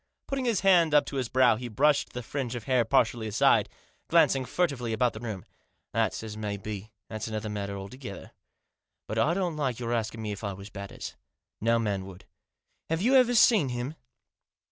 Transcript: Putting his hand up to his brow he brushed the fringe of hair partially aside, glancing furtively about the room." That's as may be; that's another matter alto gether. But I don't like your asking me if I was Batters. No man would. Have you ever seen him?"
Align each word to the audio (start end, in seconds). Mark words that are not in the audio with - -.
Putting 0.25 0.45
his 0.45 0.61
hand 0.61 0.95
up 0.95 1.05
to 1.05 1.17
his 1.17 1.29
brow 1.29 1.57
he 1.57 1.67
brushed 1.67 2.13
the 2.13 2.23
fringe 2.23 2.55
of 2.55 2.63
hair 2.63 2.83
partially 2.83 3.27
aside, 3.27 3.69
glancing 4.07 4.45
furtively 4.45 4.93
about 4.93 5.13
the 5.13 5.19
room." 5.19 5.45
That's 5.93 6.23
as 6.23 6.35
may 6.35 6.57
be; 6.57 6.89
that's 7.07 7.27
another 7.27 7.49
matter 7.49 7.77
alto 7.77 7.97
gether. 7.97 8.31
But 9.05 9.19
I 9.19 9.35
don't 9.35 9.57
like 9.57 9.77
your 9.79 9.93
asking 9.93 10.23
me 10.23 10.31
if 10.31 10.43
I 10.43 10.53
was 10.53 10.71
Batters. 10.71 11.15
No 11.61 11.77
man 11.77 12.07
would. 12.07 12.25
Have 12.89 13.03
you 13.03 13.13
ever 13.13 13.35
seen 13.35 13.69
him?" 13.69 13.93